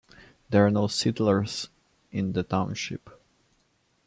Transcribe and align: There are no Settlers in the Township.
There 0.49 0.65
are 0.65 0.71
no 0.71 0.87
Settlers 0.87 1.69
in 2.11 2.31
the 2.31 2.41
Township. 2.41 3.07